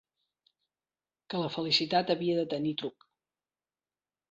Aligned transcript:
Que 1.33 1.43
la 1.43 1.51
felicitat 1.57 2.11
havia 2.15 2.41
de 2.41 2.47
tenir 2.57 2.75
truc. 2.85 3.09